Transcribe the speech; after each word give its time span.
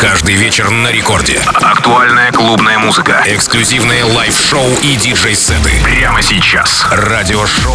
Каждый 0.00 0.36
вечер 0.36 0.70
на 0.70 0.92
рекорде. 0.92 1.40
Актуальная 1.54 2.30
клубная 2.30 2.78
музыка. 2.78 3.20
Эксклюзивные 3.26 4.04
лайв-шоу 4.04 4.64
и 4.80 4.94
диджей-сеты. 4.94 5.70
Прямо 5.82 6.22
сейчас. 6.22 6.86
Радиошоу 6.92 7.74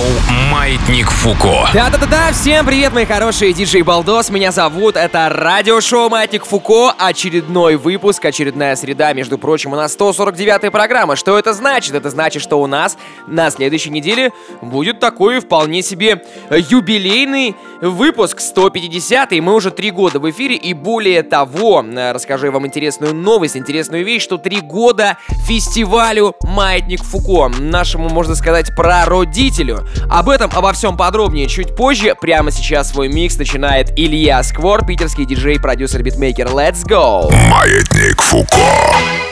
«Маятник 0.50 1.12
Фуко». 1.12 1.68
Да-да-да-да, 1.74 2.32
всем 2.32 2.66
привет, 2.66 2.94
мои 2.94 3.06
хорошие 3.06 3.52
диджей 3.52 3.82
Балдос. 3.82 4.30
Меня 4.30 4.54
зовут, 4.54 4.96
это 4.96 5.28
радиошоу 5.28 6.10
«Маятник 6.10 6.46
Фуко». 6.46 6.96
Очередной 6.98 7.76
выпуск, 7.76 8.24
очередная 8.24 8.78
среда, 8.78 9.12
между 9.12 9.38
прочим, 9.38 9.74
у 9.74 9.76
нас 9.76 9.94
149-я 9.98 10.72
программа. 10.72 11.18
Что 11.18 11.38
это 11.38 11.52
значит? 11.52 11.94
Это 11.94 12.10
значит, 12.10 12.42
что 12.42 12.62
у 12.62 12.68
нас 12.68 12.98
на 13.28 13.52
следующей 13.52 13.90
неделе 13.90 14.32
будет 14.62 15.02
такой 15.02 15.42
вполне 15.42 15.82
себе 15.82 16.24
юбилейный 16.50 17.58
выпуск 17.82 18.40
150-й. 18.40 19.42
Мы 19.42 19.54
уже 19.54 19.72
три 19.72 19.92
года 19.92 20.20
в 20.20 20.30
эфире, 20.30 20.56
и 20.56 20.74
более 20.74 21.22
того, 21.24 21.84
расскажу 22.14 22.46
я 22.46 22.52
вам 22.52 22.66
интересную 22.68 23.14
новость, 23.14 23.58
интересную 23.58 24.06
вещь, 24.06 24.24
что 24.24 24.38
три 24.38 24.62
года 24.62 25.18
фестивалю 25.46 26.36
«Маятник 26.44 27.04
Фуко», 27.04 27.50
нашему, 27.60 28.10
можно 28.10 28.36
сказать, 28.36 28.76
прародителю. 28.76 29.88
Об 30.10 30.30
этом, 30.30 30.52
обо 30.54 30.74
всем 30.74 30.96
подробнее 30.96 31.48
чуть 31.48 31.76
позже. 31.76 32.16
Прямо 32.20 32.52
сейчас 32.52 32.92
свой 32.92 33.10
микс 33.10 33.38
начинает 33.38 33.92
Илья 33.98 34.42
Сквор, 34.44 34.86
питерский 34.86 35.26
диджей, 35.26 35.60
продюсер, 35.60 36.04
битмейкер. 36.04 36.48
Let's 36.48 36.86
go! 36.88 37.32
«Маятник 37.50 38.22
Фуко». 38.22 39.23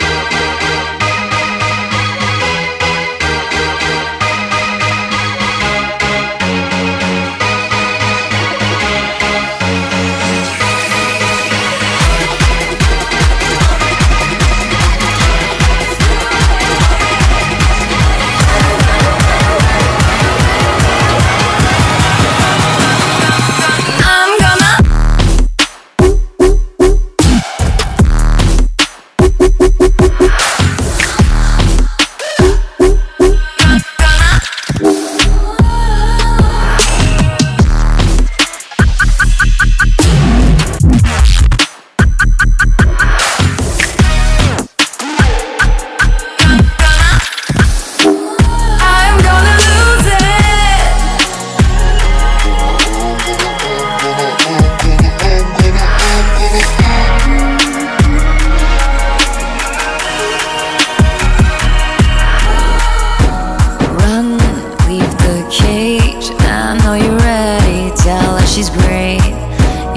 she's 68.52 68.70
great. 68.70 69.22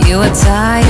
You 0.07 0.19
are 0.19 0.33
tired. 0.33 0.84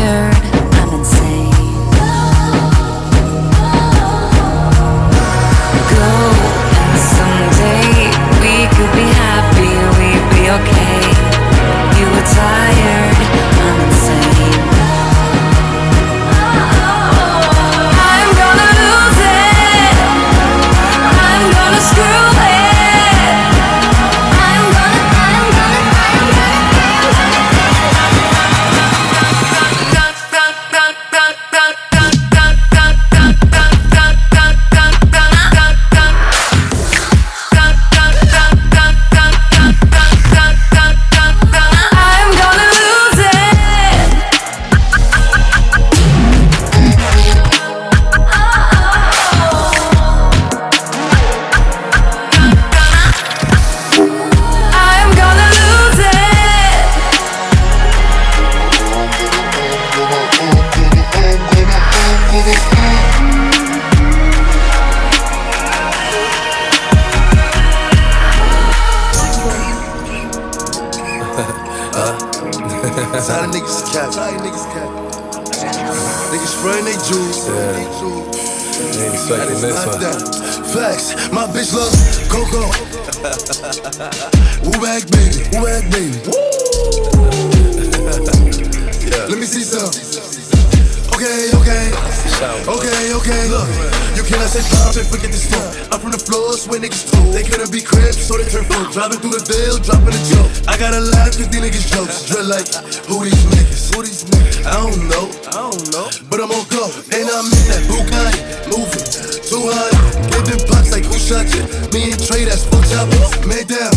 but 106.35 106.43
I'm 106.43 106.51
on 106.51 106.67
go. 106.67 106.91
And 107.15 107.31
I'm 107.31 107.47
in 107.47 107.65
that 107.71 107.87
Bugatti, 107.87 108.67
moving 108.67 109.07
200. 109.07 110.35
Get 110.35 110.43
them 110.51 110.61
pops 110.67 110.91
like 110.91 111.07
who 111.07 111.15
shot 111.15 111.47
you? 111.55 111.63
Me 111.95 112.11
and 112.11 112.19
Trey, 112.19 112.43
that's 112.43 112.67
full 112.67 112.83
choppers. 112.91 113.39
Made 113.47 113.71
down. 113.71 113.95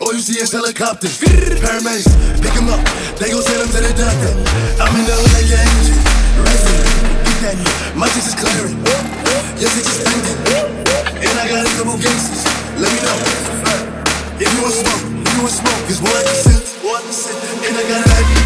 All 0.00 0.16
you 0.16 0.24
see 0.24 0.40
is 0.40 0.48
helicopters. 0.48 1.20
Paramedics, 1.20 2.08
pick 2.40 2.56
them 2.56 2.72
up. 2.72 2.80
They 3.20 3.28
gon' 3.28 3.44
send 3.44 3.60
them 3.60 3.68
to 3.76 3.80
the 3.84 3.92
doctor. 3.92 4.32
I'm 4.80 4.88
in 4.96 5.04
the 5.04 5.12
L.A. 5.12 5.28
like 5.36 5.48
your 5.52 5.60
engine. 5.60 6.00
Resident, 6.40 6.88
get 7.28 7.36
that. 7.44 7.92
My 7.92 8.08
chest 8.08 8.32
is 8.32 8.36
clearing. 8.40 8.80
Your 9.60 9.68
bitch 9.68 9.84
is 9.84 10.00
thinking. 10.08 10.38
And 11.28 11.34
I 11.36 11.44
got 11.44 11.68
a 11.68 11.72
couple 11.76 12.00
cases. 12.00 12.40
Let 12.80 12.88
me 12.88 13.00
know. 13.04 13.20
If 14.40 14.48
you 14.48 14.60
want 14.64 14.80
smoke, 14.80 15.04
you 15.12 15.38
want 15.44 15.52
smoke. 15.52 15.82
It's 15.92 16.00
one 16.00 16.24
percent, 16.24 16.64
one 16.80 17.04
percent. 17.04 17.36
And 17.68 17.76
I 17.76 17.84
got 17.84 18.00
a 18.00 18.37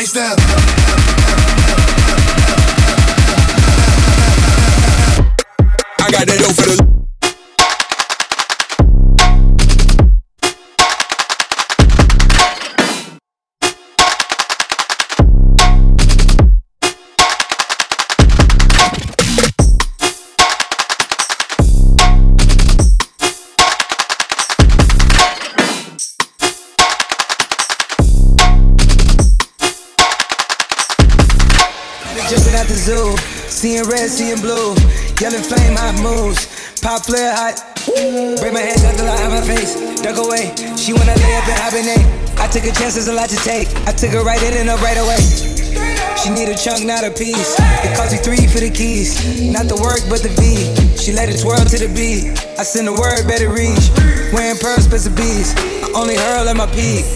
bass 0.00 0.12
down. 0.12 0.36
I 5.98 6.10
got 6.10 6.26
that 6.26 6.38
dope 6.38 6.56
for 6.56 6.70
the 6.70 6.79
Pop 36.90 37.06
flare 37.06 37.30
hot. 37.30 37.54
Break 38.42 38.50
my 38.50 38.58
hands 38.66 38.82
head, 38.82 38.98
until 38.98 39.06
I 39.06 39.14
have 39.22 39.30
my 39.30 39.46
face. 39.46 39.78
Duck 40.02 40.18
away. 40.18 40.50
She 40.74 40.90
wanna 40.90 41.14
lay 41.22 41.34
up 41.38 41.46
and 41.46 41.54
hibernate. 41.62 42.02
I 42.34 42.50
took 42.50 42.66
a 42.66 42.74
chance, 42.74 42.98
there's 42.98 43.06
a 43.06 43.14
lot 43.14 43.30
to 43.30 43.36
take. 43.46 43.70
I 43.86 43.92
took 43.94 44.10
her 44.10 44.24
right 44.24 44.42
in 44.42 44.58
and 44.58 44.68
up 44.68 44.82
right 44.82 44.98
away. 44.98 45.22
She 46.18 46.34
need 46.34 46.50
a 46.50 46.58
chunk, 46.58 46.82
not 46.84 47.06
a 47.06 47.12
piece. 47.14 47.54
It 47.86 47.94
cost 47.94 48.10
me 48.10 48.18
three 48.18 48.42
for 48.50 48.58
the 48.58 48.74
keys. 48.74 49.22
Not 49.54 49.70
the 49.70 49.78
work, 49.78 50.02
but 50.10 50.26
the 50.26 50.34
V. 50.34 50.66
She 50.98 51.12
let 51.12 51.28
it 51.28 51.38
twirl 51.38 51.62
to 51.62 51.78
the 51.78 51.86
beat. 51.94 52.34
I 52.58 52.66
send 52.66 52.88
a 52.88 52.92
word, 52.92 53.22
better 53.22 53.54
reach. 53.54 53.86
Wearing 54.34 54.58
pearls, 54.58 54.90
bits 54.90 55.06
of 55.06 55.14
bees. 55.14 55.54
I 55.54 55.94
only 55.94 56.16
hurl 56.16 56.48
at 56.50 56.56
my 56.56 56.66
peak. 56.74 57.06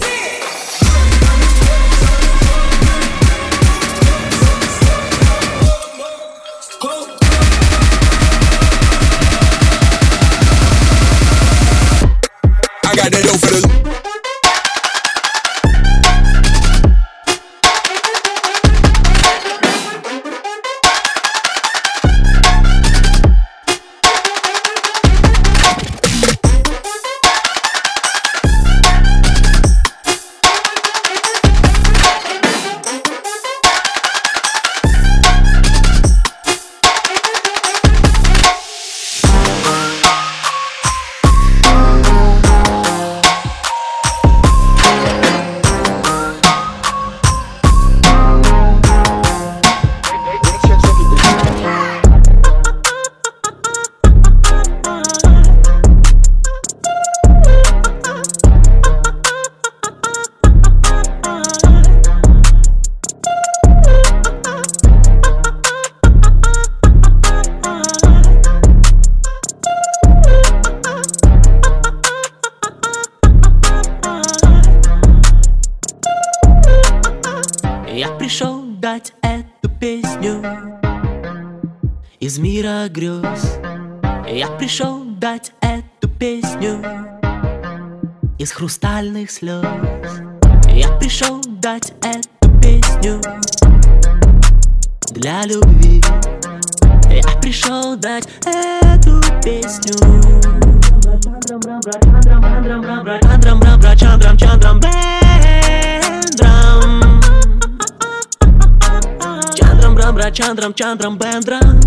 чандрам, 110.64 110.72
чандрам, 110.74 111.18
бендрам. 111.18 111.80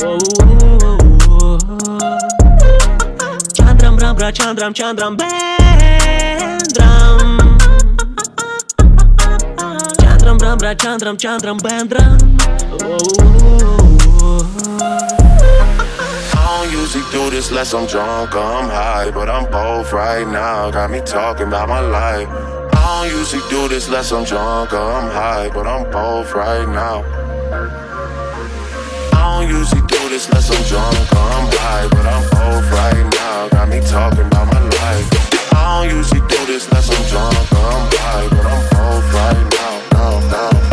Воу-воу-воу. 0.00 1.58
Чандрам, 3.56 3.96
брам, 3.96 4.16
бра, 4.16 4.32
чандрам, 4.32 4.72
чандрам, 4.74 5.16
бендрам. 5.16 5.38
Чандрам, 10.00 10.38
брам, 10.38 10.58
бра, 10.58 10.74
чандрам, 10.76 11.16
чандрам, 11.16 11.58
бендрам. 11.58 12.18
Воу-воу-воу. 12.80 14.44
I 16.34 16.62
don't 16.62 16.72
usually 16.72 17.04
do 17.12 17.30
this 17.30 17.50
unless 17.50 17.74
I'm 17.74 17.86
drunk 17.86 18.34
or 18.34 18.44
I'm 18.58 18.68
high, 18.68 19.10
but 19.10 19.28
I'm 19.28 19.46
both 19.50 19.92
right 19.92 20.26
now. 20.26 20.70
Got 20.70 20.90
me 20.90 21.00
talking 21.00 21.48
about 21.48 21.68
my 21.68 21.80
life. 21.80 22.28
I 22.74 23.02
don't 23.02 23.10
usually 23.20 23.42
do 23.50 23.68
this 23.68 23.86
unless 23.88 24.12
I'm 24.12 24.24
drunk 24.24 24.72
or 24.72 24.92
I'm 24.98 25.10
high, 25.10 25.50
but 25.52 25.66
I'm 25.66 25.84
both 25.90 26.32
right 26.34 26.68
now. 26.68 27.02
I 29.43 29.45
don't 29.45 29.59
usually 29.59 29.81
do 29.81 30.07
this 30.07 30.25
unless 30.29 30.49
I'm 30.49 30.63
drunk 30.69 31.11
or 31.11 31.19
I'm 31.19 31.51
high, 31.51 31.87
but 31.89 32.05
I'm 32.05 32.23
both 32.31 32.71
right 32.71 33.13
now. 33.13 33.49
Got 33.49 33.67
me 33.67 33.81
talking 33.81 34.25
about 34.25 34.47
my 34.47 34.61
life. 34.61 35.51
I 35.51 35.83
don't 35.83 35.97
usually 35.97 36.21
do 36.21 36.45
this 36.45 36.65
unless 36.69 36.89
I'm 36.89 37.03
drunk 37.09 37.51
or 37.51 37.57
I'm 37.57 37.91
high, 37.91 38.29
but 38.29 38.45
I'm 38.45 38.63
both 38.71 39.13
right 39.13 39.43
now. 39.51 39.83
No, 39.99 40.19
no, 40.31 40.72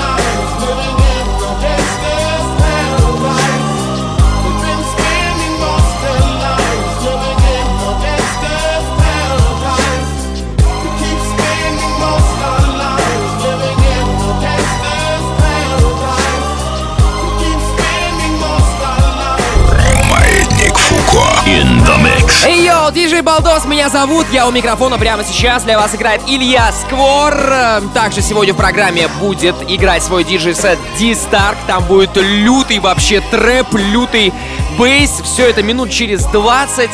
the 21.97 22.21
йоу, 22.63 22.91
диджей 22.91 23.21
Балдос, 23.21 23.65
меня 23.65 23.89
зовут, 23.89 24.25
я 24.31 24.47
у 24.47 24.51
микрофона 24.51 24.97
прямо 24.97 25.23
сейчас, 25.23 25.63
для 25.63 25.77
вас 25.77 25.93
играет 25.95 26.21
Илья 26.27 26.71
Сквор. 26.71 27.33
Э, 27.33 27.81
Также 27.93 28.21
сегодня 28.21 28.53
в 28.53 28.57
программе 28.57 29.07
будет 29.19 29.55
играть 29.67 30.03
свой 30.03 30.23
диджей-сет 30.23 30.77
D-Stark, 30.99 31.57
там 31.67 31.83
будет 31.85 32.15
лютый 32.15 32.79
вообще 32.79 33.21
трэп, 33.31 33.73
лютый 33.73 34.33
бейс, 34.77 35.21
все 35.23 35.49
это 35.49 35.63
минут 35.63 35.91
через 35.91 36.23
20. 36.25 36.89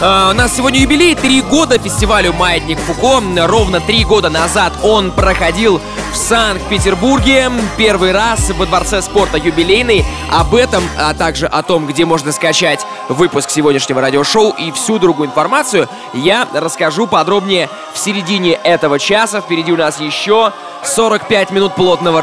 Э, 0.00 0.30
У 0.30 0.34
нас 0.34 0.56
сегодня 0.56 0.80
юбилей, 0.80 1.14
три 1.14 1.42
года 1.42 1.78
фестивалю 1.78 2.32
«Маятник 2.32 2.78
Фуко». 2.78 3.20
Ровно 3.46 3.80
три 3.80 4.04
года 4.04 4.30
назад 4.30 4.72
он 4.82 5.10
проходил 5.12 5.80
в 6.12 6.16
Санкт-Петербурге. 6.16 7.50
Первый 7.76 8.12
раз 8.12 8.50
во 8.50 8.64
Дворце 8.66 9.02
спорта 9.02 9.36
юбилейный. 9.36 10.06
Об 10.32 10.54
этом, 10.54 10.82
а 10.98 11.12
также 11.12 11.46
о 11.46 11.62
том, 11.62 11.86
где 11.86 12.04
можно 12.06 12.32
скачать 12.32 12.86
выпуск 13.08 13.50
сегодняшнего 13.50 14.00
радиошоу 14.00 14.50
и 14.52 14.72
всю 14.72 14.98
другую 14.98 15.28
информацию, 15.28 15.88
я 16.14 16.48
расскажу 16.54 17.06
подробнее 17.06 17.68
в 17.92 17.98
середине 17.98 18.52
этого 18.52 18.98
часа. 18.98 19.40
Впереди 19.42 19.70
у 19.72 19.76
нас 19.76 20.00
еще 20.00 20.52
45 20.82 21.50
минут 21.50 21.74
плотного 21.74 22.22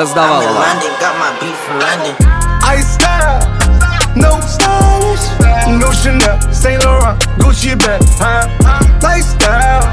London. 1.80 2.16
I 2.66 2.82
style, 2.82 3.40
no 4.16 4.40
stylish, 4.42 5.37
no 5.80 5.92
Chanel, 5.92 6.42
Saint 6.54 6.84
Laurent, 6.84 7.20
Gucci 7.38 7.78
bag, 7.78 8.02
huh? 8.18 8.48
Lifestyle, 9.02 9.86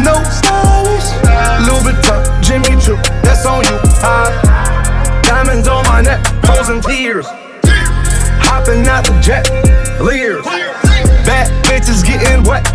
no 0.00 0.16
stylish, 0.24 1.08
Louis 1.66 1.92
Vuitton, 1.92 2.20
Jimmy 2.42 2.80
Choo, 2.80 2.96
that's 3.22 3.44
on 3.46 3.64
you, 3.64 3.78
huh? 4.00 5.22
Diamonds 5.22 5.68
on 5.68 5.84
my 5.84 6.00
neck, 6.00 6.24
frozen 6.44 6.80
tears, 6.80 7.26
hopping 8.42 8.86
out 8.86 9.04
the 9.04 9.18
jet, 9.20 9.48
leers, 10.00 10.44
bad 11.24 11.48
bitches 11.64 12.04
getting 12.04 12.42
wet 12.44 12.66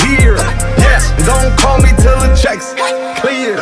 here. 0.00 0.36
Yes, 0.76 1.10
don't 1.24 1.56
call 1.58 1.78
me 1.78 1.90
till 2.02 2.18
the 2.20 2.34
checks 2.40 2.74
clear. 3.20 3.56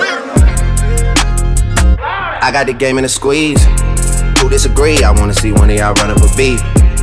I 2.44 2.50
got 2.52 2.66
the 2.66 2.72
game 2.72 2.98
in 2.98 3.04
a 3.04 3.08
squeeze. 3.08 3.62
Who 4.40 4.48
disagree? 4.48 5.04
I 5.04 5.12
wanna 5.12 5.34
see 5.34 5.52
one 5.52 5.70
of 5.70 5.76
y'all 5.76 5.94
run 5.94 6.10
up 6.10 6.18
a 6.18 6.36
beat. 6.36 6.60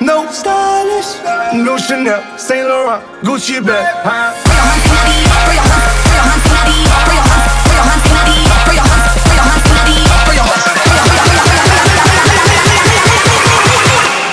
no 0.00 0.30
stylish, 0.30 1.16
no 1.54 1.76
Chanel, 1.78 2.22
Saint 2.38 2.66
Laurent, 2.66 3.02
Gucci 3.22 3.64
bag. 3.64 3.86
Huh? 4.02 4.34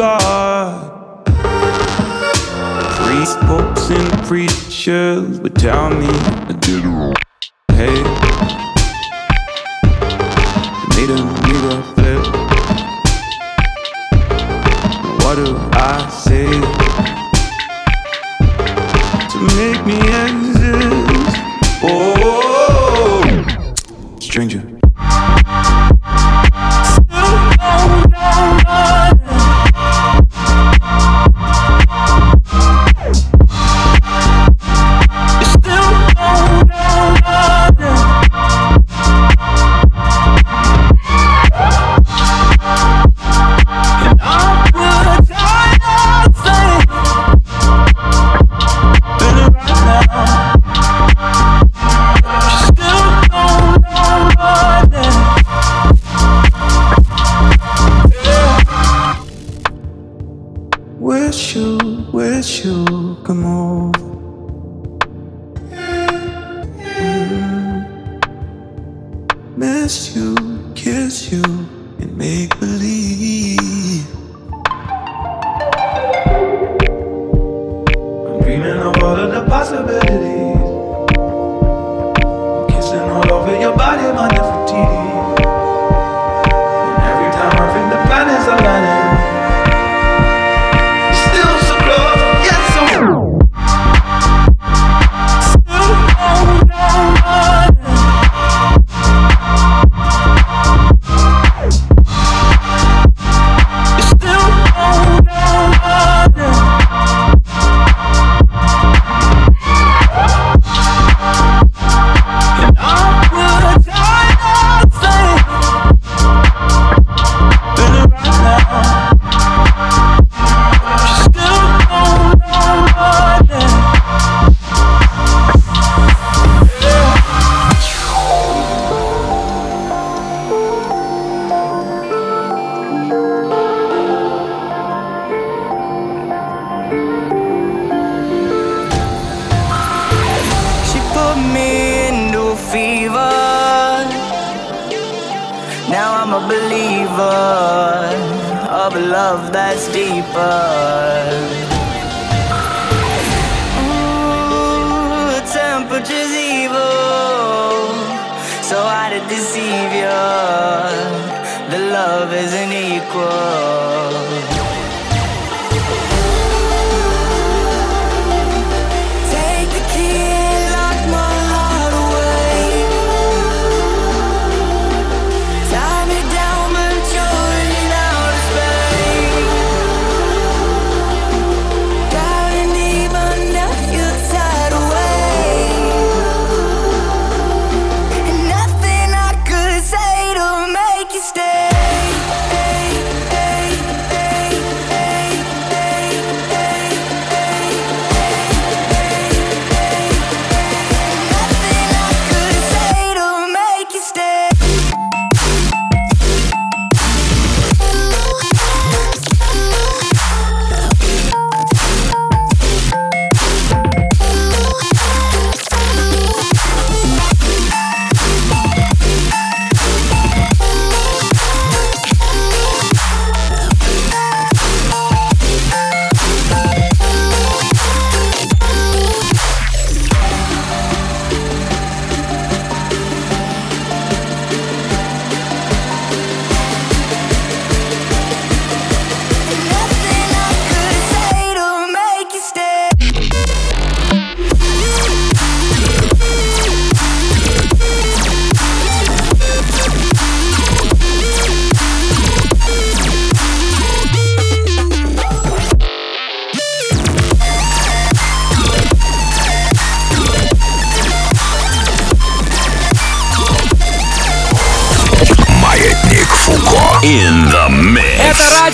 god. 0.00 1.26
These 3.06 3.34
folks 3.46 3.90
and 3.90 4.10
preachers 4.26 5.38
would 5.40 5.56
tell 5.56 5.90
me 5.90 6.06
to 6.48 6.54
get 6.62 6.82
wrong. 6.84 7.14
Hey, 7.72 8.02
made 10.96 11.10
a 11.10 11.20
mirror 11.44 11.82
flip. 11.92 12.24
What 15.20 15.34
do 15.36 15.46
I 15.74 16.08
say 16.08 16.48
to 19.28 19.38
make 19.58 19.80
me 19.84 19.98
exist? 20.24 21.36
Oh, 21.82 23.22
stranger. 24.18 24.69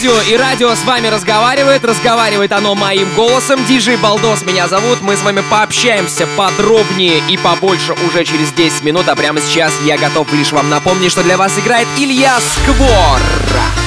Радио, 0.06 0.20
и 0.22 0.36
радио 0.36 0.74
с 0.74 0.84
вами 0.84 1.08
разговаривает. 1.08 1.84
Разговаривает 1.84 2.52
оно 2.52 2.74
моим 2.74 3.12
голосом. 3.14 3.64
Диджей 3.66 3.96
Балдос 3.96 4.44
меня 4.44 4.68
зовут. 4.68 5.00
Мы 5.02 5.16
с 5.16 5.22
вами 5.22 5.42
пообщаемся 5.50 6.26
подробнее 6.36 7.22
и 7.28 7.36
побольше 7.36 7.94
уже 8.06 8.24
через 8.24 8.52
10 8.52 8.82
минут. 8.82 9.08
А 9.08 9.16
прямо 9.16 9.40
сейчас 9.40 9.72
я 9.84 9.98
готов 9.98 10.32
лишь 10.32 10.52
вам 10.52 10.70
напомнить, 10.70 11.10
что 11.10 11.22
для 11.22 11.36
вас 11.36 11.58
играет 11.58 11.88
Илья 11.98 12.38
Сквор. 12.40 13.85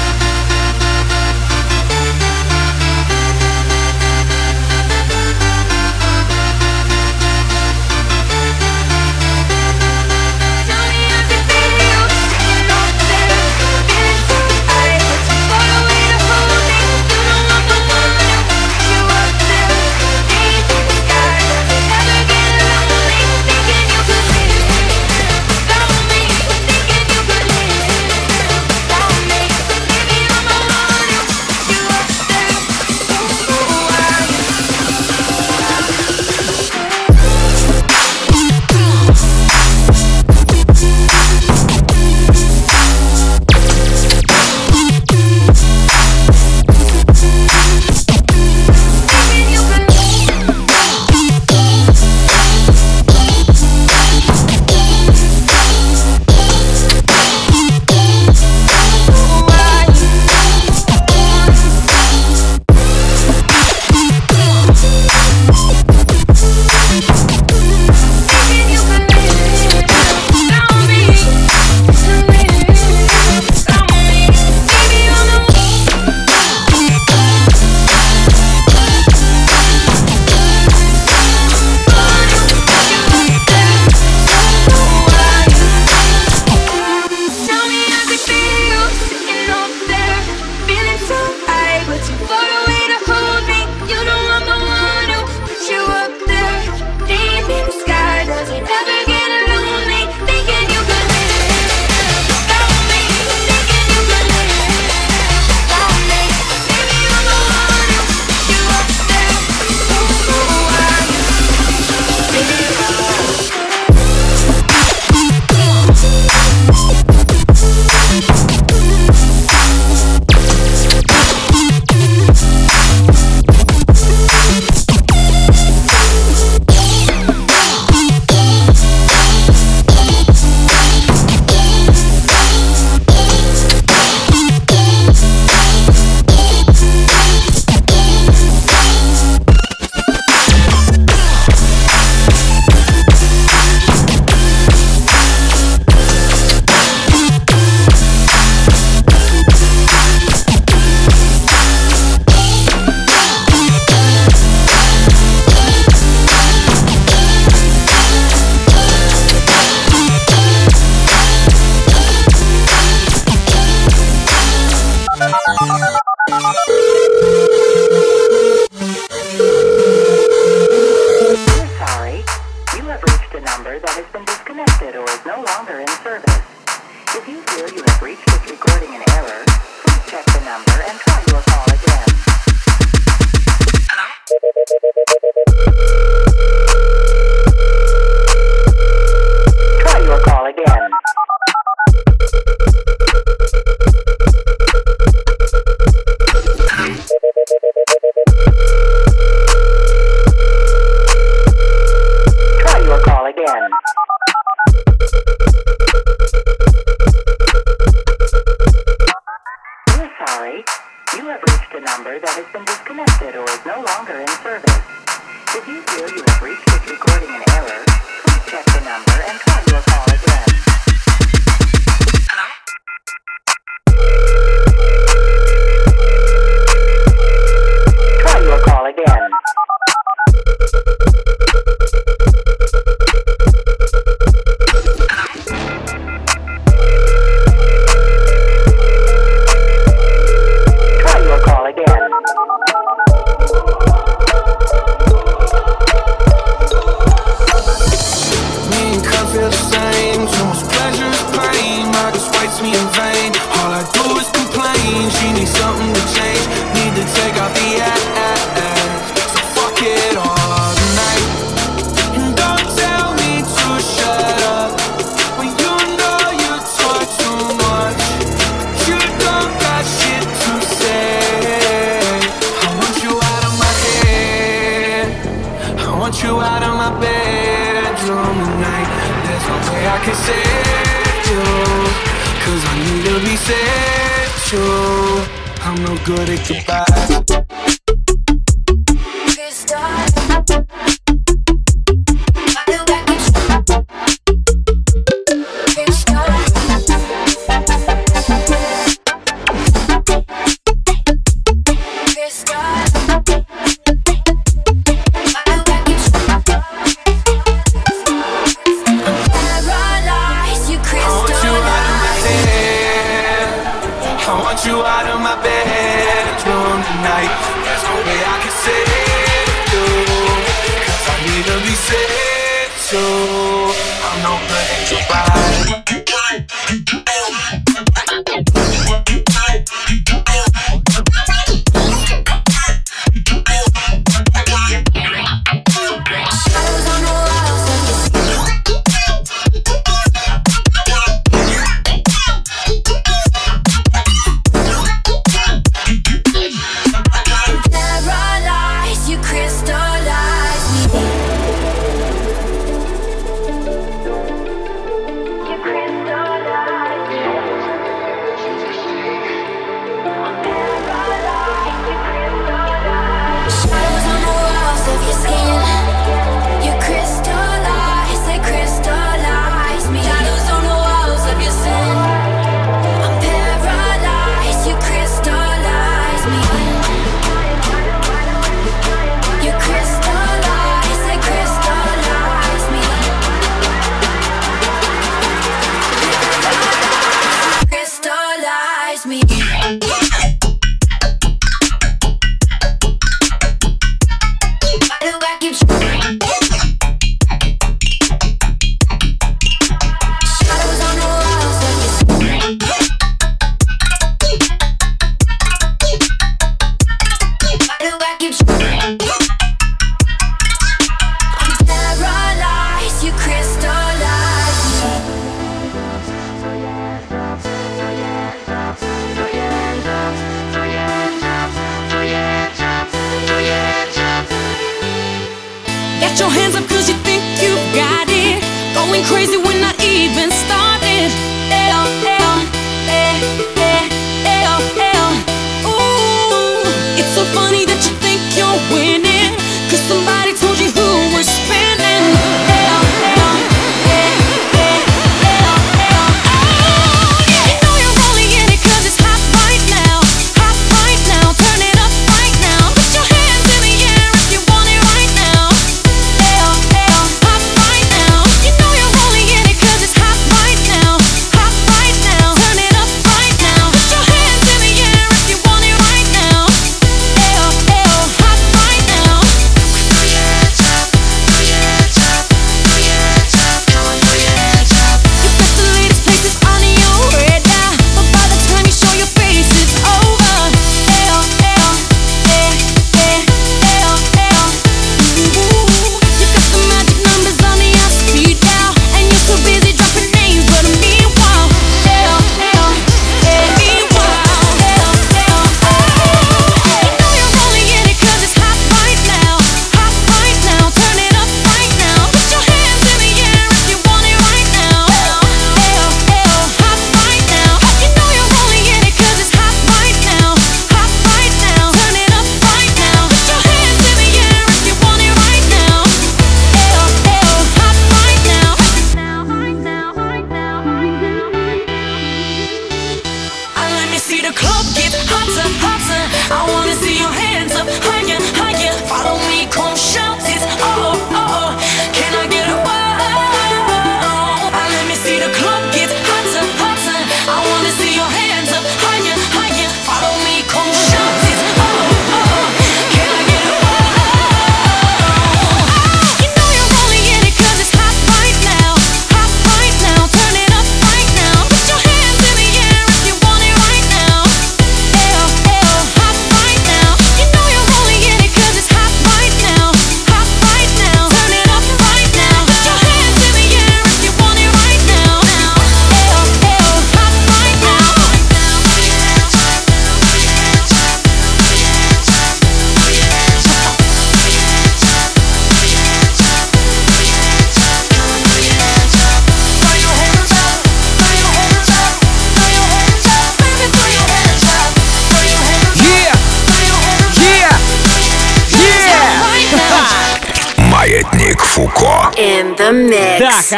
I'm 284.52 285.76
no 285.84 285.96
good 286.06 286.28
at 286.28 286.48
goodbye. 286.48 287.99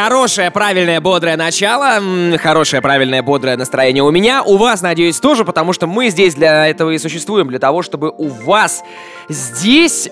Хорошее, 0.02 0.50
правильное, 0.50 1.00
бодрое 1.00 1.36
начало, 1.36 2.00
хорошее, 2.38 2.82
правильное, 2.82 3.22
бодрое 3.22 3.56
настроение 3.56 4.02
у 4.02 4.10
меня, 4.10 4.42
у 4.42 4.56
вас, 4.56 4.82
надеюсь, 4.82 5.20
тоже, 5.20 5.44
потому 5.44 5.72
что 5.72 5.86
мы 5.86 6.08
здесь 6.08 6.34
для 6.34 6.66
этого 6.66 6.90
и 6.90 6.98
существуем, 6.98 7.46
для 7.46 7.60
того, 7.60 7.82
чтобы 7.82 8.12
у 8.18 8.26
вас 8.26 8.82
здесь 9.28 10.10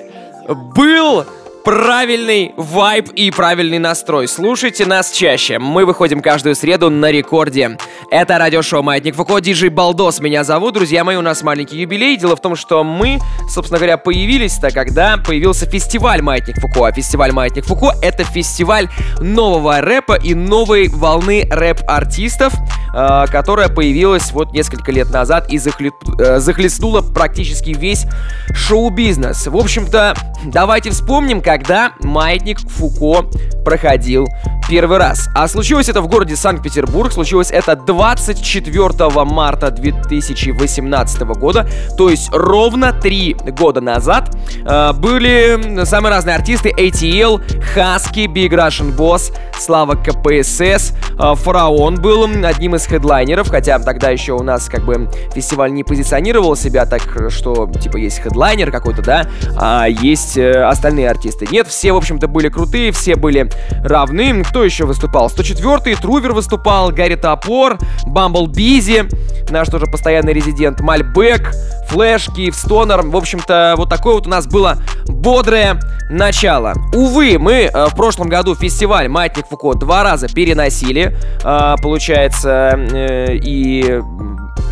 был 0.49 1.27
правильный 1.65 2.53
вайб 2.57 3.11
и 3.11 3.31
правильный 3.31 3.79
настрой. 3.79 4.29
Слушайте 4.29 4.87
нас 4.87 5.11
чаще. 5.11 5.59
Мы 5.59 5.85
выходим 5.85 6.21
каждую 6.21 6.55
среду 6.55 6.91
на 6.91 7.11
рекорде. 7.11 7.77
Это 8.11 8.39
радиошоу 8.39 8.83
«Маятник 8.83 9.15
Фуко», 9.15 9.41
диджей 9.41 9.69
Балдос 9.69 10.21
меня 10.21 10.45
зовут. 10.45 10.75
Друзья 10.75 11.05
мои, 11.05 11.17
у 11.17 11.23
нас 11.23 11.43
маленький 11.43 11.79
юбилей. 11.79 12.17
Дело 12.17 12.37
в 12.37 12.41
том, 12.41 12.57
что 12.57 12.83
мы, 12.85 13.19
собственно 13.49 13.79
говоря, 13.79 13.99
появились-то, 13.99 14.71
когда 14.71 15.17
появился 15.17 15.67
фестиваль 15.67 16.23
«Маятник 16.23 16.61
Фуко». 16.61 16.87
А 16.87 16.93
фестиваль 16.93 17.33
«Маятник 17.33 17.65
Фуко»— 17.67 17.95
это 18.03 18.25
фестиваль 18.25 18.89
нового 19.21 19.81
рэпа 19.81 20.15
и 20.15 20.35
новой 20.35 20.89
волны 20.89 21.47
рэп-артистов, 21.51 22.53
которая 22.93 23.69
появилась 23.69 24.33
вот 24.33 24.53
несколько 24.53 24.93
лет 24.93 25.11
назад 25.11 25.51
и 25.51 25.59
э, 25.59 26.39
захлестнула 26.39 27.03
практически 27.03 27.71
весь 27.71 28.07
шоу-бизнес. 28.53 29.47
В 29.47 29.57
общем-то, 29.57 30.15
давайте 30.45 30.91
вспомним, 30.91 31.41
когда 31.41 31.93
«Маятник 32.01 32.61
Фуко» 32.61 33.27
проходил 33.65 34.27
первый 34.69 34.99
раз. 34.99 35.29
А 35.35 35.49
случилось 35.49 35.89
это 35.89 36.01
в 36.01 36.07
городе 36.07 36.37
Санкт-Петербург. 36.37 37.13
Случилось 37.13 37.51
это 37.51 37.75
24 37.75 39.11
марта 39.25 39.71
2018 39.71 41.21
года. 41.23 41.69
То 41.99 42.09
есть 42.09 42.31
ровно 42.33 42.93
три 42.93 43.35
года 43.35 43.81
назад 43.81 44.37
э, 44.65 44.93
были 44.93 45.85
самые 45.85 46.15
разные 46.15 46.37
артисты 46.37 46.71
ATL, 46.71 47.43
Хаски, 47.75 48.27
Big 48.27 48.51
Russian 48.51 48.97
Boss, 48.97 49.33
Слава 49.59 49.95
КПСС, 49.95 50.93
э, 51.19 51.35
Фараон 51.35 51.97
был 51.97 52.25
одним 52.45 52.77
из 52.77 52.80
хедлайнеров, 52.87 53.49
хотя 53.49 53.79
тогда 53.79 54.11
еще 54.11 54.33
у 54.33 54.43
нас 54.43 54.69
как 54.69 54.85
бы 54.85 55.11
фестиваль 55.35 55.73
не 55.73 55.85
позиционировал 55.85 56.57
себя 56.57 56.87
так, 56.87 57.03
что 57.31 57.71
типа 57.81 57.97
есть 57.97 58.21
хедлайнер 58.21 58.71
какой-то, 58.71 59.03
да, 59.03 59.27
а 59.59 59.87
есть 59.87 60.37
э, 60.37 60.63
остальные 60.63 61.11
артисты. 61.11 61.47
Нет, 61.51 61.67
все, 61.67 61.93
в 61.93 61.97
общем-то, 61.97 62.29
были 62.29 62.49
крутые, 62.49 62.93
все 62.93 63.17
были 63.17 63.51
равны. 63.83 64.43
Кто 64.45 64.65
еще 64.65 64.85
выступал? 64.85 65.29
104-й, 65.29 65.95
Трувер 65.97 66.33
выступал, 66.33 66.91
Гарри 66.91 67.17
Топор, 67.17 67.79
Бамбл 68.07 68.47
Бизи, 68.47 69.09
наш 69.51 69.69
тоже 69.69 69.87
постоянный 69.87 70.33
резидент, 70.33 70.81
Мальбек, 70.81 71.53
Флэш, 71.89 72.29
Киев 72.35 72.55
Стонер. 72.55 73.03
В 73.03 73.17
общем-то, 73.17 73.75
вот 73.77 73.89
такое 73.89 74.15
вот 74.15 74.27
у 74.27 74.31
нас 74.31 74.47
было 74.47 74.79
бодрое 75.07 75.81
начало. 76.11 76.75
Увы, 76.93 77.39
мы 77.39 77.71
э, 77.73 77.87
в 77.87 77.95
прошлом 77.97 78.29
году 78.29 78.55
фестиваль 78.55 79.09
Маятник 79.09 79.47
Фуко 79.49 79.75
два 79.75 80.03
раза 80.03 80.29
переносили. 80.29 81.17
Э, 81.45 81.77
получается, 81.81 82.70
и 82.77 84.01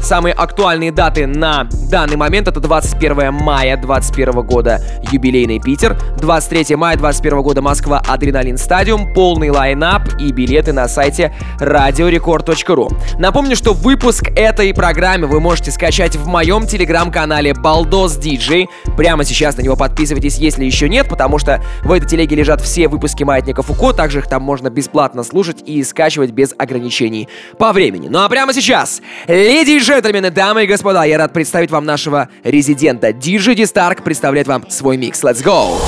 Самые 0.02 0.32
актуальные 0.32 0.92
даты 0.92 1.26
на 1.26 1.68
данный 1.90 2.16
момент 2.16 2.48
это 2.48 2.60
21 2.60 3.32
мая 3.32 3.76
21 3.76 4.42
года 4.42 4.80
юбилейный 5.10 5.58
Питер, 5.60 5.98
23 6.18 6.76
мая 6.76 6.96
21 6.96 7.42
года 7.42 7.62
Москва 7.62 8.02
Адреналин 8.06 8.58
Стадиум, 8.58 9.12
полный 9.12 9.50
лайнап 9.50 10.02
и 10.18 10.32
билеты 10.32 10.72
на 10.72 10.88
сайте 10.88 11.34
radiorecord.ru. 11.60 12.90
Напомню, 13.18 13.56
что 13.56 13.72
выпуск 13.72 14.30
этой 14.36 14.72
программы 14.74 15.26
вы 15.26 15.40
можете 15.40 15.70
скачать 15.70 16.16
в 16.16 16.26
моем 16.26 16.66
телеграм-канале 16.66 17.54
Балдос 17.54 18.16
Диджей. 18.16 18.68
Прямо 18.96 19.24
сейчас 19.24 19.56
на 19.56 19.62
него 19.62 19.76
подписывайтесь, 19.76 20.38
если 20.38 20.64
еще 20.64 20.88
нет, 20.88 21.08
потому 21.08 21.38
что 21.38 21.62
в 21.82 21.92
этой 21.92 22.08
телеге 22.08 22.36
лежат 22.36 22.60
все 22.60 22.88
выпуски 22.88 23.24
Маятника 23.24 23.62
Фуко, 23.62 23.92
также 23.92 24.20
их 24.20 24.28
там 24.28 24.42
можно 24.42 24.70
бесплатно 24.70 25.22
слушать 25.22 25.62
и 25.66 25.82
скачивать 25.82 26.30
без 26.30 26.54
ограничений 26.56 27.28
по 27.58 27.72
времени. 27.72 28.08
Ну 28.08 28.20
а 28.20 28.28
прямо 28.28 28.52
сейчас, 28.52 29.00
леди 29.26 29.78
джентльмены, 29.88 30.30
дамы 30.30 30.64
и 30.64 30.66
господа, 30.66 31.04
я 31.04 31.16
рад 31.16 31.32
представить 31.32 31.70
вам 31.70 31.86
нашего 31.86 32.28
резидента. 32.44 33.10
Диджей 33.10 33.54
Ди 33.54 33.64
Старк 33.64 34.02
представляет 34.02 34.46
вам 34.46 34.68
свой 34.68 34.98
микс. 34.98 35.22
Let's 35.22 35.42
go! 35.42 35.80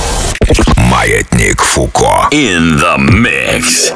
Маятник 0.91 1.61
Фуко. 1.61 2.29
In 2.33 2.81
the 2.81 2.97
mix. 2.97 3.93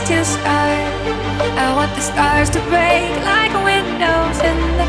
To 0.00 0.24
start. 0.24 0.92
I 1.56 1.72
want 1.76 1.94
the 1.94 2.00
stars 2.00 2.50
to 2.50 2.58
break 2.66 3.14
like 3.22 3.54
windows 3.62 4.38
in 4.42 4.58
the 4.76 4.83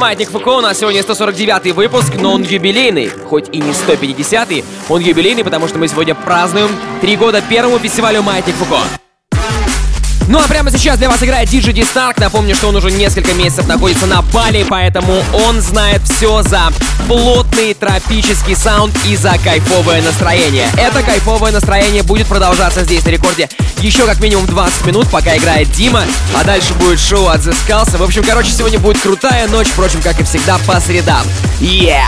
Маятник 0.00 0.30
Фуко, 0.30 0.56
у 0.56 0.60
нас 0.62 0.78
сегодня 0.78 1.02
149 1.02 1.74
выпуск, 1.74 2.14
но 2.18 2.32
он 2.32 2.42
юбилейный. 2.42 3.10
Хоть 3.10 3.50
и 3.50 3.58
не 3.58 3.72
150-й, 3.72 4.64
он 4.88 5.02
юбилейный, 5.02 5.44
потому 5.44 5.68
что 5.68 5.76
мы 5.76 5.88
сегодня 5.88 6.14
празднуем 6.14 6.70
три 7.02 7.18
года 7.18 7.42
первому 7.42 7.78
фестивалю 7.78 8.22
Маятник 8.22 8.54
Фуко. 8.54 8.78
Ну 10.30 10.38
а 10.38 10.46
прямо 10.46 10.70
сейчас 10.70 10.96
для 10.96 11.10
вас 11.10 11.20
играет 11.24 11.50
D 11.50 11.58
Stark. 11.58 12.20
Напомню, 12.20 12.54
что 12.54 12.68
он 12.68 12.76
уже 12.76 12.92
несколько 12.92 13.34
месяцев 13.34 13.66
находится 13.66 14.06
на 14.06 14.22
Бали, 14.22 14.64
поэтому 14.68 15.24
он 15.32 15.60
знает 15.60 16.02
все 16.04 16.42
за 16.42 16.70
плотный 17.08 17.74
тропический 17.74 18.54
саунд 18.54 18.96
и 19.08 19.16
за 19.16 19.32
кайфовое 19.42 20.00
настроение. 20.02 20.68
Это 20.76 21.02
кайфовое 21.02 21.50
настроение 21.50 22.04
будет 22.04 22.28
продолжаться 22.28 22.84
здесь 22.84 23.04
на 23.04 23.08
рекорде 23.08 23.48
еще 23.80 24.06
как 24.06 24.20
минимум 24.20 24.46
20 24.46 24.86
минут, 24.86 25.08
пока 25.08 25.36
играет 25.36 25.68
Дима, 25.72 26.04
а 26.36 26.44
дальше 26.44 26.74
будет 26.74 27.00
шоу 27.00 27.26
от 27.26 27.40
Skulls. 27.40 27.96
В 27.96 28.02
общем, 28.02 28.22
короче, 28.22 28.52
сегодня 28.52 28.78
будет 28.78 29.00
крутая 29.00 29.48
ночь, 29.48 29.68
впрочем, 29.68 30.00
как 30.00 30.20
и 30.20 30.22
всегда, 30.22 30.58
по 30.64 30.78
средам. 30.80 31.26
Yeah! 31.60 32.04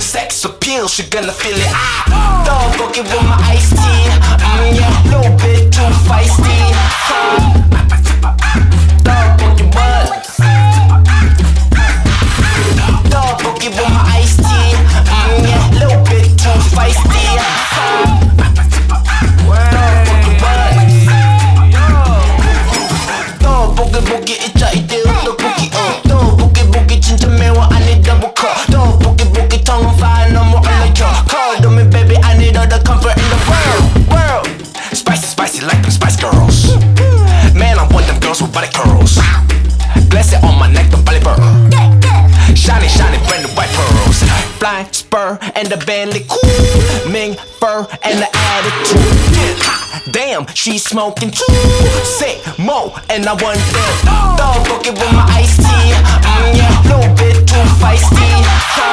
Sex 0.00 0.44
appeal, 0.44 0.88
she 0.88 1.04
gonna 1.08 1.30
feel 1.30 1.54
it. 1.56 1.68
Ah, 1.68 2.11
she's 50.62 50.84
smoking 50.84 51.30
too. 51.30 51.44
Sick, 52.04 52.38
mo, 52.58 52.94
and 53.10 53.26
I 53.26 53.32
want 53.42 53.58
that. 53.74 54.34
Dog 54.38 54.66
fucking 54.68 54.94
with 54.94 55.12
my 55.12 55.26
iced 55.34 55.58
tea. 55.58 55.90
Mm, 56.22 56.54
Yeah, 56.54 56.70
little 56.86 57.14
bit 57.18 57.34
too 57.48 57.66
feisty. 57.82 58.30
Ha. 58.46 58.91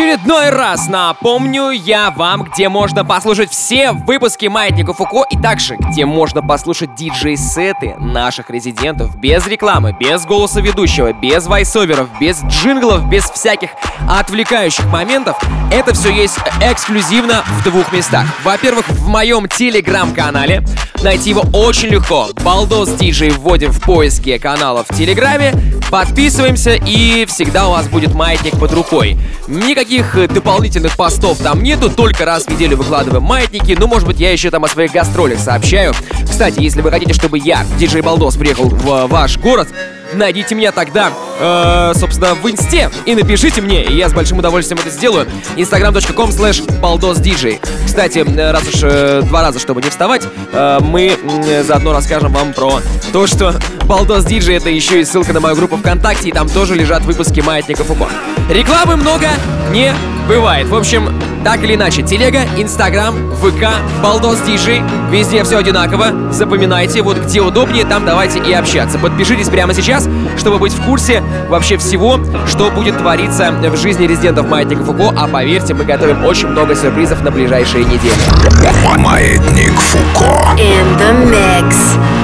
Очередной 0.00 0.48
раз 0.48 0.88
напомню 0.88 1.68
я 1.70 2.10
вам, 2.10 2.44
где 2.44 2.70
можно 2.70 3.04
послушать 3.04 3.50
все 3.50 3.92
выпуски 3.92 4.46
Маятника 4.46 4.94
Фуко 4.94 5.24
и 5.30 5.36
также, 5.36 5.76
где 5.76 6.06
можно 6.06 6.40
послушать 6.40 6.94
диджей-сеты 6.94 7.96
наших 7.98 8.48
резидентов 8.48 9.14
без 9.16 9.46
рекламы, 9.46 9.94
без 10.00 10.24
голоса 10.24 10.62
ведущего, 10.62 11.12
без 11.12 11.46
вайсоверов, 11.46 12.08
без 12.18 12.42
джинглов, 12.44 13.10
без 13.10 13.24
всяких 13.24 13.70
отвлекающих 14.08 14.86
моментов. 14.86 15.38
Это 15.70 15.92
все 15.92 16.10
есть 16.10 16.38
эксклюзивно 16.62 17.44
в 17.46 17.64
двух 17.64 17.92
местах. 17.92 18.24
Во-первых, 18.42 18.88
в 18.88 19.06
моем 19.06 19.48
телеграм-канале. 19.48 20.64
Найти 21.02 21.30
его 21.30 21.42
очень 21.54 21.88
легко. 21.88 22.28
Балдос 22.44 22.90
Диджей 22.90 23.30
вводим 23.30 23.72
в 23.72 23.80
поиске 23.80 24.38
каналов 24.38 24.86
в 24.86 24.94
Телеграме, 24.94 25.54
подписываемся 25.90 26.74
и 26.74 27.24
всегда 27.24 27.68
у 27.68 27.70
вас 27.70 27.88
будет 27.88 28.14
маятник 28.14 28.58
под 28.58 28.74
рукой. 28.74 29.16
Никаких 29.48 29.89
э, 29.98 30.28
дополнительных 30.28 30.96
постов 30.96 31.38
там 31.38 31.62
нету, 31.62 31.90
только 31.90 32.24
раз 32.24 32.44
в 32.44 32.50
неделю 32.50 32.76
выкладываем 32.76 33.22
маятники, 33.22 33.76
ну 33.78 33.86
может 33.86 34.06
быть 34.06 34.20
я 34.20 34.30
еще 34.30 34.50
там 34.50 34.64
о 34.64 34.68
своих 34.68 34.92
гастролях 34.92 35.38
сообщаю. 35.40 35.94
Кстати, 36.24 36.60
если 36.60 36.80
вы 36.80 36.90
хотите, 36.90 37.12
чтобы 37.12 37.38
я, 37.38 37.64
диджей 37.78 38.00
Балдос, 38.00 38.36
приехал 38.36 38.68
в 38.68 39.06
ваш 39.08 39.38
город, 39.38 39.68
найдите 40.14 40.54
меня 40.54 40.72
тогда, 40.72 41.10
э, 41.38 41.92
собственно, 41.96 42.34
в 42.34 42.48
инсте 42.50 42.90
и 43.06 43.14
напишите 43.14 43.60
мне, 43.60 43.84
и 43.84 43.94
я 43.96 44.08
с 44.08 44.12
большим 44.12 44.38
удовольствием 44.38 44.80
это 44.80 44.90
сделаю. 44.90 45.26
instagram.com 45.56 46.30
slash 46.30 46.66
baldosdj. 46.80 47.60
Кстати, 47.86 48.24
раз 48.38 48.62
уж 48.68 48.80
э, 48.82 49.22
два 49.22 49.42
раза, 49.42 49.58
чтобы 49.58 49.82
не 49.82 49.90
вставать, 49.90 50.22
э, 50.52 50.78
мы 50.80 51.16
э, 51.46 51.62
заодно 51.64 51.92
расскажем 51.92 52.32
вам 52.32 52.52
про 52.52 52.80
то, 53.12 53.26
что 53.26 53.54
Балдос 53.84 54.24
Диджей 54.24 54.56
это 54.56 54.70
еще 54.70 55.00
и 55.00 55.04
ссылка 55.04 55.32
на 55.32 55.40
мою 55.40 55.56
группу 55.56 55.76
ВКонтакте, 55.76 56.28
и 56.28 56.32
там 56.32 56.48
тоже 56.48 56.76
лежат 56.76 57.02
выпуски 57.02 57.40
Маятника 57.40 57.82
Фуко. 57.82 58.08
Рекламы 58.48 58.96
много 58.96 59.28
не 59.72 59.92
бывает. 60.28 60.68
В 60.68 60.74
общем, 60.74 61.08
так 61.44 61.62
или 61.62 61.74
иначе, 61.74 62.02
телега, 62.02 62.42
инстаграм, 62.56 63.14
ВК, 63.36 63.68
Балдос 64.02 64.40
Диджей, 64.40 64.82
везде 65.10 65.42
все 65.44 65.58
одинаково. 65.58 66.32
Запоминайте, 66.32 67.02
вот 67.02 67.18
где 67.18 67.40
удобнее, 67.40 67.84
там 67.84 68.04
давайте 68.04 68.38
и 68.38 68.52
общаться. 68.52 68.98
Подпишитесь 68.98 69.48
прямо 69.48 69.74
сейчас, 69.74 70.08
чтобы 70.36 70.58
быть 70.58 70.72
в 70.72 70.84
курсе 70.84 71.22
вообще 71.48 71.76
всего, 71.78 72.20
что 72.46 72.70
будет 72.70 72.98
твориться 72.98 73.52
в 73.52 73.76
жизни 73.76 74.06
резидентов 74.06 74.48
Маятника 74.48 74.84
Фуко, 74.84 75.12
а 75.16 75.26
поверьте, 75.28 75.74
мы 75.74 75.84
готовим 75.84 76.24
очень 76.24 76.48
много 76.48 76.74
сюрпризов 76.74 77.22
на 77.22 77.30
ближайшие 77.30 77.84
недели. 77.84 78.12
Маятник 78.98 79.72
Фуко. 79.72 80.58
In 80.58 80.98
the 80.98 81.30
mix. 81.30 82.19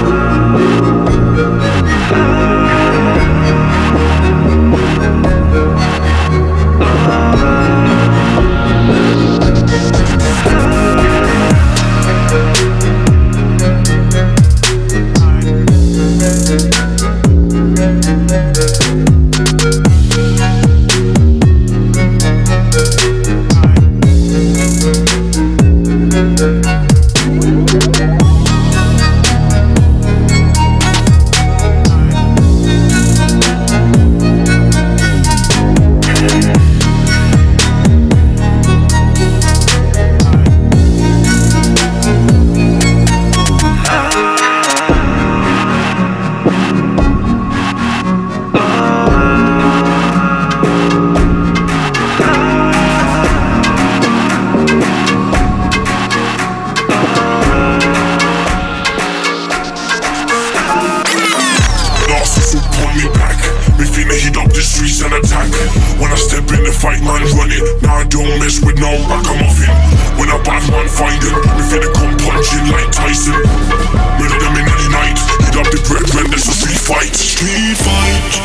Fight. 76.87 77.17
Street 77.17 77.77
fight. 77.83 78.39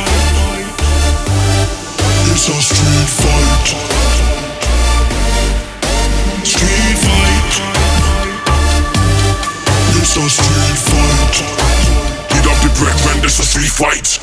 It's 2.34 2.50
a 2.50 2.58
street 2.58 3.10
fight. 3.22 3.68
Street 6.44 6.98
fight. 7.06 7.54
It's 9.94 10.18
a 10.18 10.26
street 10.26 10.80
fight. 10.90 11.36
Heat 12.34 12.48
up 12.50 12.58
the 12.66 12.70
bread 12.80 12.98
when 13.06 13.18
there's 13.22 13.38
a 13.38 13.44
street 13.44 13.70
fight. 13.70 14.18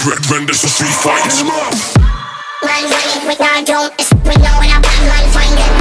Heat 0.00 0.08
up 0.08 0.16
the 0.16 0.32
bread 0.32 0.48
when 0.48 0.48
a 0.48 0.54
street 0.56 0.96
fight. 1.04 1.28
Man 2.64 2.88
running 2.88 3.24
with 3.28 3.36
our 3.36 3.60
dome, 3.60 3.92
it's 4.00 4.08
window 4.24 4.48
when 4.56 4.72
a 4.72 4.80
bad 4.80 5.00
man 5.04 5.28
find 5.28 5.52
it. 5.52 5.72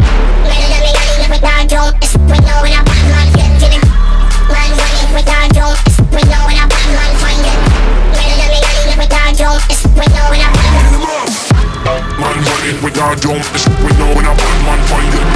Man 0.43 0.59
running 0.76 0.91
running 0.91 1.32
with 1.32 1.47
our 1.47 1.63
dome, 1.63 1.95
it's 2.03 2.20
window 2.28 2.59
when 2.59 2.76
a 2.76 2.84
bad 2.84 3.05
man 3.15 3.28
get 3.32 3.63
it. 3.63 3.80
Man 3.80 4.72
running 4.76 5.11
with 5.15 5.32
our 5.32 5.47
dome, 5.55 5.72
it's 5.88 6.03
window 6.11 6.41
when 6.51 6.59
a 6.59 6.67
bad 6.67 6.88
man 6.99 7.11
find 7.15 7.47
it. 7.47 7.59
Man 8.11 8.28
running 8.43 8.59
running 8.59 8.99
with 8.99 9.15
our 9.15 9.32
dome, 9.39 9.63
it's 9.72 9.88
window 9.88 10.26
when 10.28 10.43
a 10.43 10.49
bad 10.51 10.99
man. 10.99 11.24
Man 12.20 12.38
running 12.43 12.76
with 12.84 12.99
our 12.99 13.15
dome, 13.24 13.45
we 13.88 13.91
know 13.95 14.11
when 14.20 14.28
a 14.28 14.34
bad 14.36 14.57
man 14.67 14.80
find 14.91 15.15
it. 15.15 15.28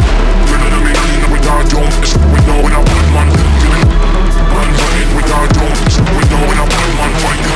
Man 0.51 0.75
running 0.83 1.31
with 1.31 1.47
our 1.47 1.63
dome, 1.71 1.95
we 2.35 2.39
know 2.51 2.59
when 2.59 2.75
bad 2.83 2.99
man 3.15 3.27
get 3.31 3.79
it. 3.79 3.87
Man 4.51 4.69
running 4.75 5.11
with 5.15 5.31
our 5.31 5.47
dome, 5.55 5.71
it's 5.87 6.03
we 6.03 6.23
know 6.27 6.43
when 6.51 6.59
bad 6.67 6.89
man 6.99 7.11
find 7.23 7.47
it. 7.47 7.52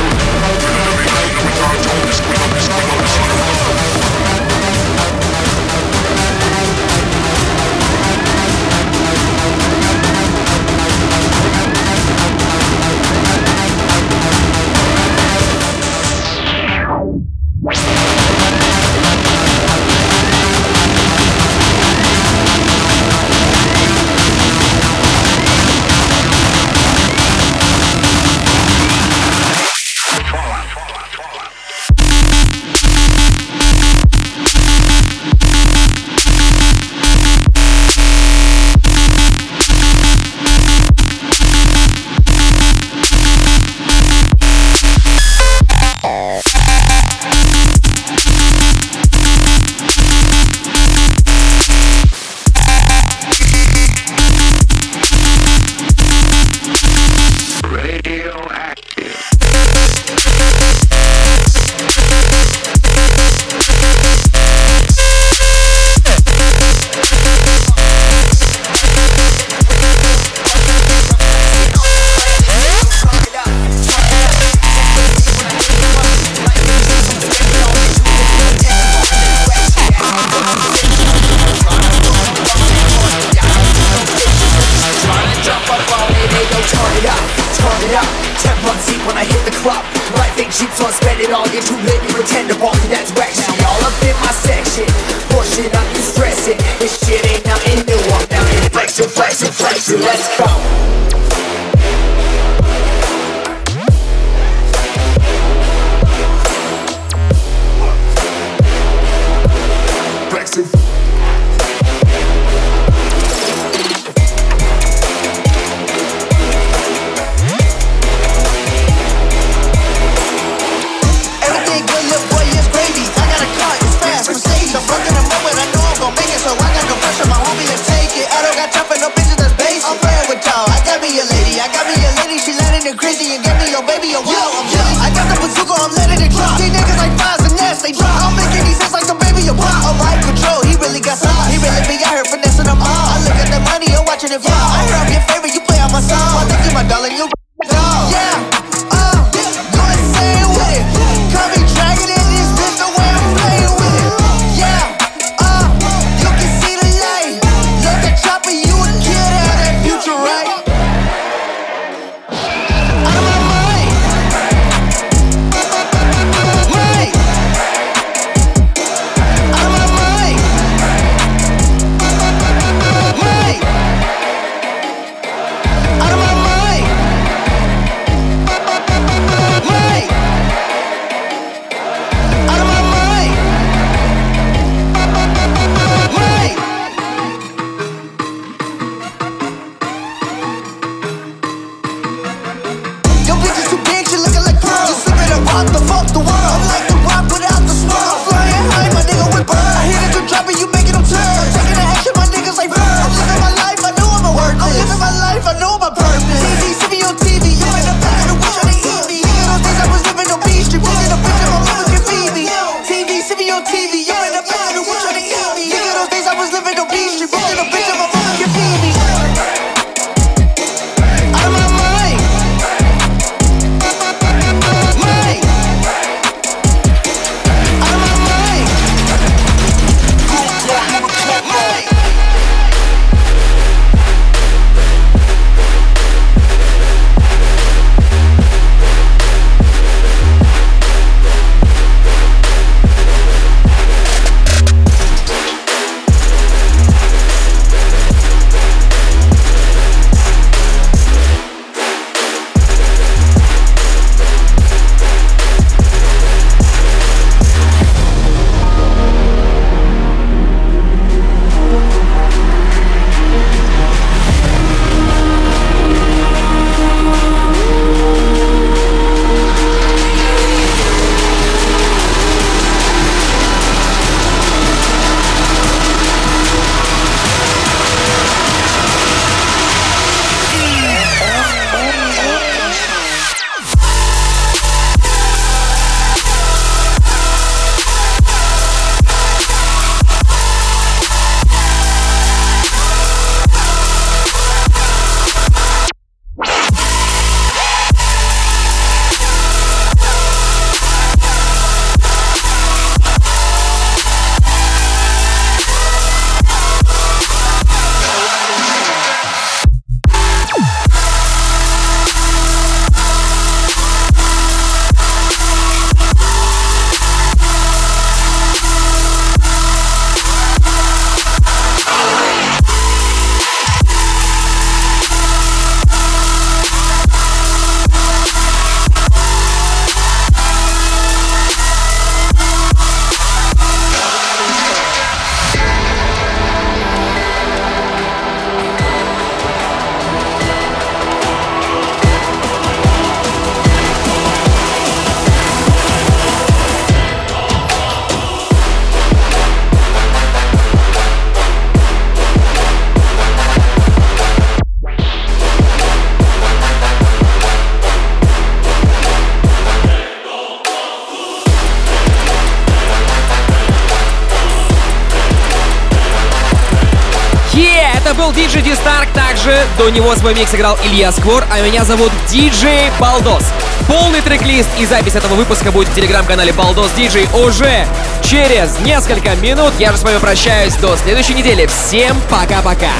до 369.78 369.88
него 369.90 370.14
свой 370.16 370.34
микс 370.34 370.52
играл 370.54 370.76
Илья 370.84 371.12
Сквор, 371.12 371.44
а 371.50 371.60
меня 371.60 371.84
зовут 371.84 372.10
Диджей 372.28 372.90
Балдос. 372.98 373.44
Полный 373.86 374.20
трек-лист 374.20 374.68
и 374.78 374.84
запись 374.84 375.14
этого 375.14 375.34
выпуска 375.34 375.70
будет 375.70 375.88
в 375.88 375.94
телеграм-канале 375.94 376.52
Балдос 376.52 376.90
Диджей 376.96 377.28
уже 377.32 377.86
через 378.22 378.78
несколько 378.80 379.36
минут. 379.36 379.72
Я 379.78 379.92
же 379.92 379.98
с 379.98 380.02
вами 380.02 380.18
прощаюсь 380.18 380.74
до 380.74 380.96
следующей 380.96 381.34
недели. 381.34 381.66
Всем 381.66 382.16
пока-пока. 382.28 382.90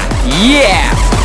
Yeah! 0.41 1.18